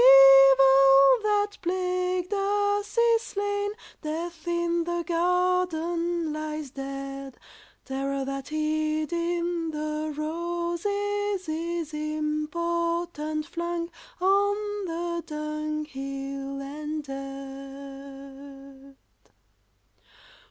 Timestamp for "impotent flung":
11.93-13.91